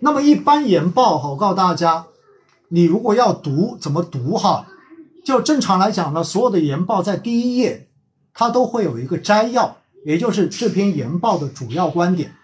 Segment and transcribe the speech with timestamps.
[0.00, 2.06] 那么一般研报哈，我告诉大家，
[2.68, 4.66] 你如果要读怎么读哈，
[5.24, 7.88] 就正常来讲呢，所有的研报在第一页
[8.32, 12.34] 它都会有一个摘要，也就是这篇研报的主要观点。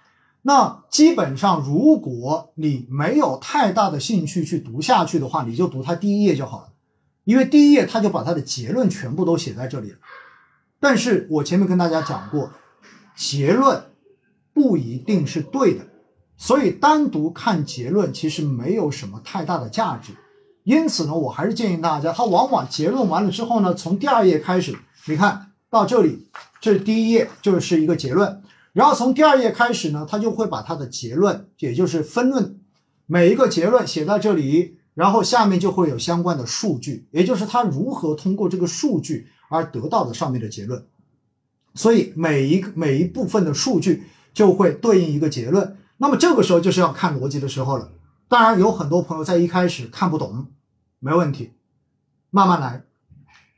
[0.42, 6.68] 那基本上，如果你没有太大的兴趣去读下去的话，你就读它第一页就好了，
[7.24, 9.98] 因为第一页它就把它的结论全部都写在这里了。
[10.80, 12.50] 但是我前面跟大家讲过，
[13.16, 13.84] 结论
[14.52, 15.86] 不一定是对的。
[16.44, 20.12] 所以单独看结论其实没有什么太大的价值，
[20.64, 26.26] 因此呢，我还是建议大家，它往往结论完了之后呢，从第二页开始，你看到这里，
[26.60, 28.42] 这是第一页，就是一个结论，
[28.74, 32.60] 然后从第二页开始呢，它就会把它的结论，也就是分论，
[33.06, 40.84] 每一个结论写在这里，然后下面就会有相关的数据，也就是它如何通过这个数据而得到的上面的结论，
[41.74, 44.02] 所以每一个每一部分的数据
[44.34, 45.78] 就会对应一个结论。
[46.04, 47.88] 那么这个时候就是要看逻辑的时候了。
[48.28, 50.48] 当然，有很多朋友在一开始看不懂，
[51.00, 51.54] 没问题，
[52.28, 52.82] 慢慢来，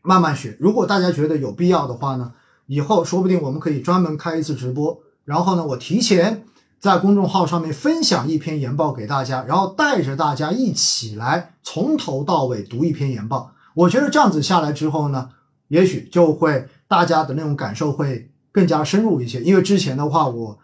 [0.02, 0.56] 慢慢学。
[0.60, 2.34] 如果大家觉得有必要的话呢，
[2.66, 6.44] 以后说不定我们可以专门开一次直播，然后呢，我提前
[6.78, 13.50] 在公众号上面分享一篇研报给大家，然后带着大家一起来从头到尾读一篇研报。
[13.74, 15.30] 我觉得这样子下来之后呢，
[15.66, 19.40] 也许就会大家的那种感受会更加深入一些。
[19.40, 20.56] 因为之前的话，我。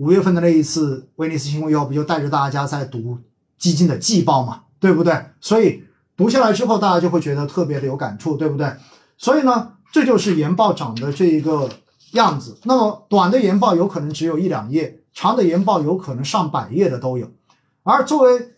[0.00, 3.18] 五月份的那一次威尼斯新闻又不就带着大家在读
[3.58, 5.14] 基金的季报嘛，对不对？
[5.40, 5.84] 所以
[6.16, 8.72] 读下来之后，大家就会觉得特别的有感触，对不对？
[9.18, 11.68] 所以呢，这就是研报涨的这一个
[12.12, 12.56] 样子。
[12.64, 17.30] 那么短的研报有可能只有一两页，长的研报有可能上百页的都有。
[17.82, 18.48] 而作为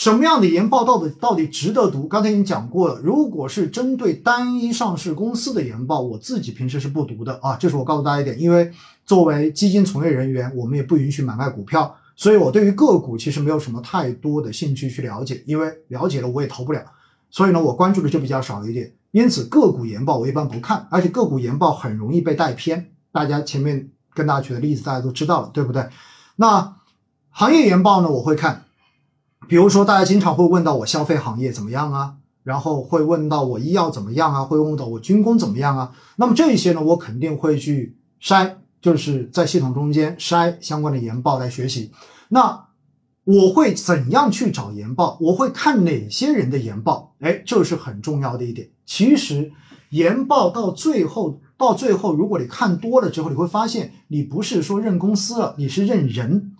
[0.00, 2.08] 什么样的研报到底到底值得读？
[2.08, 2.98] 刚才已经讲过了。
[3.04, 7.54] 如果是针对单一上市公司的研报，我自己平时是不读的啊。
[7.56, 8.72] 这是我告诉大家一点，因为
[9.04, 16.82] 作为基金从业人员，我们也不允许买卖股票，所以我对于个股其实没有什么太多的兴趣去了解，因为了解了我也投不了。
[17.28, 18.90] 所以呢，我关注的就比较少一点。
[19.10, 22.90] 因此，个股研报我一般不看，而且个股研报很容易被带偏。
[23.12, 25.86] 大家前面跟大家举的例子大家都知道了，对不对？
[26.36, 26.76] 那
[27.28, 28.64] 行业研报呢，我会看。
[29.50, 35.90] 比如说，大家经常会问到我消费行业怎么样啊，然后会问到我医药怎么样啊，会问到我军工怎么样啊。
[36.14, 41.90] 那么这些呢，我肯定会去筛，就是在系统中间筛相关的研报来学习。
[42.28, 42.66] 那
[43.24, 45.18] 我会怎样去找研报？
[45.20, 47.16] 我会看哪些人的研报？
[47.18, 48.68] 哎，这是很重要的一点。
[48.86, 49.50] 其实
[49.88, 56.52] 研报到最后，到最后，如果你看多了之后，你会发现你不是说认公司了，你是认人。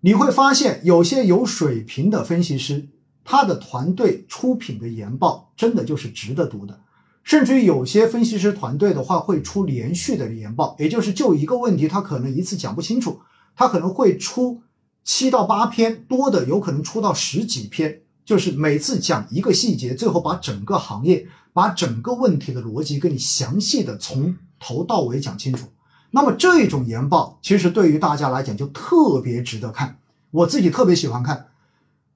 [0.00, 2.86] 你会发现，有些有水平的分析师，
[3.24, 6.80] 他的团队出品的研报真的就是值得读的。
[7.24, 13.20] 甚至于有些分析师团队的话，会出连续的研报，也就是就一个问题，他可能一次讲不清楚，
[13.54, 14.62] 他可能会出
[15.04, 25.66] 七到八篇，多的有可能出到十几篇，就是每次讲一个细节，最后把整个行业、把整个问题的逻辑跟你详细的从头到尾讲清楚。
[26.10, 29.98] 那么这种研报其实对于大家来讲就特别值得看，
[30.30, 31.48] 我自己特别喜欢看。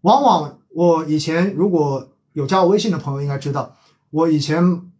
[0.00, 3.76] 往往我以前如果有加我微信的朋友应该知道，
[4.10, 4.90] 我以前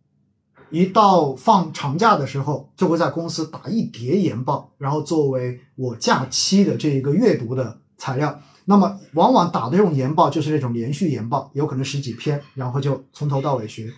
[0.71, 8.39] 一到放长假的时候，就会在公司打一叠研报，然后作为我假期的这一个阅读的材料。
[8.65, 13.93] 那么往往打的这种研报就是那种连续研报，有可能十几篇，然后就从头到尾学。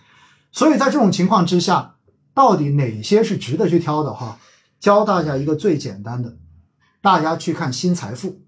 [0.51, 1.95] 所以在这种情况之下，
[2.33, 4.39] 到底哪些是值得去挑的哈？
[4.79, 6.37] 教大家一个最简单的，
[7.01, 8.41] 大家去看新财富。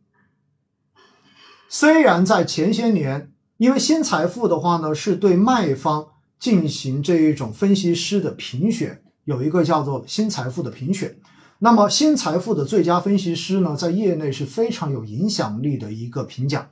[1.70, 6.08] 虽然在前些年，因为新财富的话呢，是对卖方
[6.40, 11.18] 进行这一种分析师的评选，有一个叫做新财富的评选。
[11.60, 16.70] 那么新财富的最佳分析师呢，在业内是非常有影响力的一个评奖。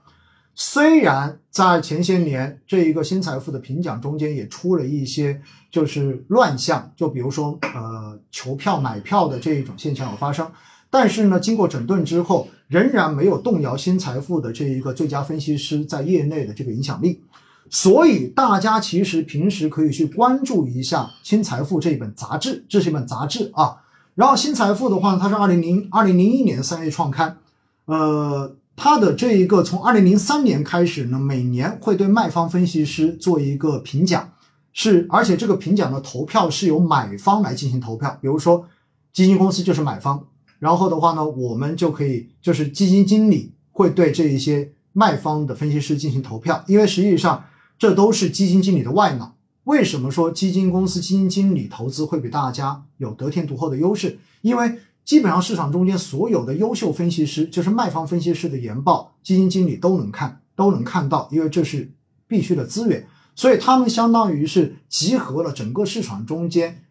[0.58, 10.50] 虽然在前些年这一个新财富的评奖中间也出了一些就是乱象，就比如说呃求票买票的这一种现象有发生，
[10.90, 17.22] 但是呢经过整顿之后，仍然没有动摇新财富的这一个最佳分析师在业内的这个影响力。
[17.70, 23.76] 所以大家其实平时可以去关注一下新财富这一本杂志，这是一本杂志啊。
[24.14, 27.40] 然后新财富的话，它是二零零二零零一年三月创刊，
[27.84, 28.56] 呃。
[28.76, 34.34] 它的这一个从二零零三年开始呢，每年会对卖方分析师做一个评奖，
[34.74, 38.68] 是而且这个评奖的投票是由买方来进行投票，比如说
[39.14, 40.28] 基金公司就是买方，
[40.60, 47.46] 然后的话呢，我们就可以就是基金经理会对这一些卖方的分析师进行投票，因为实际上
[47.80, 49.36] 这都是基金经理的外脑。
[49.64, 54.20] 为什么说基金公司基金经理投资会比大家有得天独厚的优势？
[54.42, 61.94] 因为基本上市场中间所有的优秀分析师，就是卖方分析师的研报，基金经理都能看，都能看到，因为这是
[62.28, 63.08] 必须的资源。
[63.36, 66.86] 所以他们相当于是集合了整个市场中间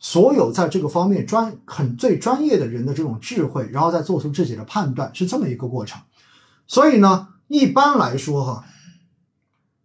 [0.00, 6.00] 所有在这个方面专很最专业的人的这种智慧，然后再做出自己的判断，是这么一个过程。
[6.66, 8.64] 所以呢，一般来说哈，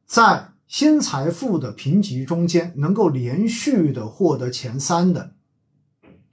[0.06, 5.35] 在新财富的评级中间，能够连续的获得前三的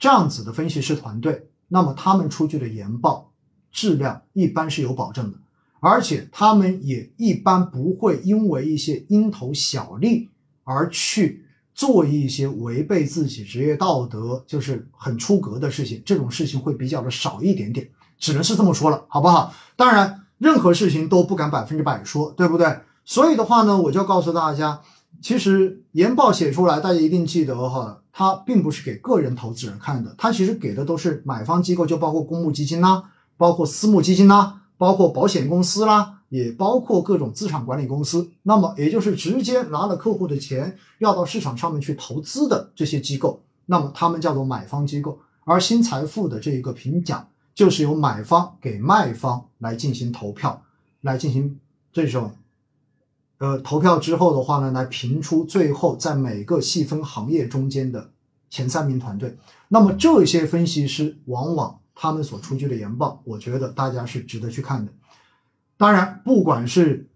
[0.02, 3.30] 这样子的分析师团队，那么他们出具的研报
[3.70, 5.38] 质量一般是有保证的。
[5.78, 10.28] 而且他们也一般不会因为一些蝇头小利
[10.64, 16.02] 而去做一些违背自己职业道德，就是很出格的事情。
[16.04, 17.88] 这种事情会比较的少一点点，
[18.18, 19.54] 只能是这么说了，好不好？
[19.76, 22.76] 当然，任何事情都不敢百分之百说，对不对？
[23.04, 24.80] 所以的话呢，我就告诉大家，
[25.20, 34.60] 其实研报写出来，大家一定记得哈，它并不是给个人投资人看的，它其实给的都是买方机构，就包括公募基金啦，包括私募基金啦。
[34.78, 45.16] 包括保险公司啦，也包括各种资产管理公司，那么也就是直接拿了客户的钱要到市场上面去投资的这些机构，那么他们叫做买方机构。
[45.44, 47.24] 而新财富的这一个评奖，
[47.54, 50.60] 就是由买方给卖方来进行投票，
[51.02, 51.60] 来进行
[51.92, 52.32] 这种，
[53.42, 58.12] 呃，投票之后的话呢，来评出最后在每个细分行业中间的
[58.48, 59.36] 前三名团队。
[59.66, 61.78] 那么这些分析师往往。
[61.94, 64.90] 他们所出具的研报，我觉得大家是值得去看的。
[65.76, 67.06] 当然，不管是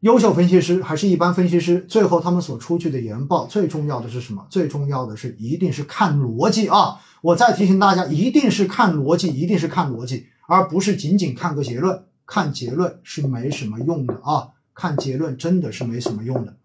[0.00, 4.44] 优秀分析师还是一般分析师，最后他们所出具的研报，最重要的是什么？
[4.50, 7.00] 最重要的是一定是看逻辑啊！
[7.22, 12.04] 我再提醒大家，一定是看逻辑，一定是看逻辑，而不是仅仅看个结论。
[12.26, 14.48] 看结论是没什么用的啊！
[14.74, 16.56] 看结论真的是没什么用的。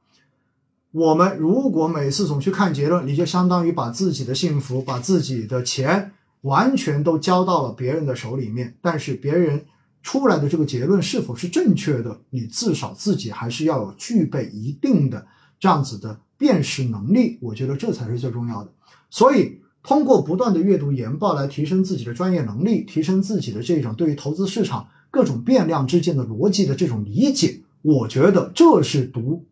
[0.91, 6.11] 我们如果每次总去看结论，你就相当于把自己的幸福、把自己的钱。
[6.43, 9.65] 完全都交到了别人的手里面，但是别人
[10.01, 15.27] 出来的这个结论是否是正确的，你至少自己还是要有具备一定的
[15.59, 18.71] 这样子的辨识能力，我觉得这才是最重要的。
[19.09, 29.45] 所以，通过不断的阅读研报来提升自己的专业能力，提升自己的这种对于投资市场各种变量之间的逻辑的这种理解，我觉得这是读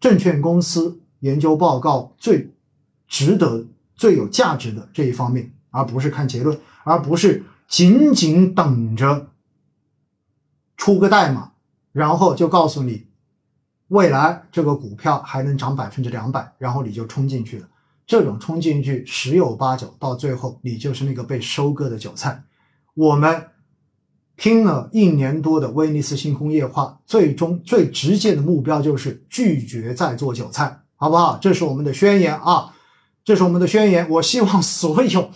[0.00, 2.52] 证券公司研究报告最
[3.06, 5.52] 值得、最有价值的这一方面。
[5.70, 9.28] 而不是看结论，而不是仅仅等着
[10.78, 11.52] 出个代码，
[11.92, 13.06] 然后就告诉你
[13.88, 17.68] 未来这个股票还能涨百分之两百，然后你就冲进去了。
[18.06, 22.42] 这种冲进去十有八九，到最后你就是那个被收割的韭菜。
[22.94, 23.48] 我们
[24.38, 31.36] 听了一年多的威尼斯星空夜话，最终最直接的目标就是拒绝再做韭菜，好不好？
[31.42, 32.72] 这是我们的宣言啊，
[33.24, 34.08] 这是我们的宣言。
[34.08, 35.30] 我希望所有。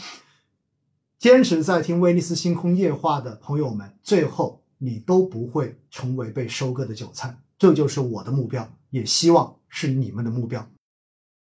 [1.19, 10.65] 坚持在听威尼斯星空夜话的朋友们，最后你都不会成为被收割的韭菜，这就是我的目标，也希望是你们的目标。